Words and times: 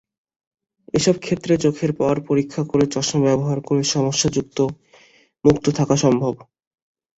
এসব 0.93 1.15
ক্ষেত্রে 1.19 1.53
চোখের 1.57 1.91
পাওয়ার 1.93 2.19
পরীক্ষা 2.21 2.61
করে 2.63 2.85
চশমা 2.87 3.25
ব্যবহার 3.25 3.59
করে 3.61 3.81
সমস্যামুক্ত 3.93 4.57
থাকা 5.77 5.95
সম্ভব। 5.97 6.33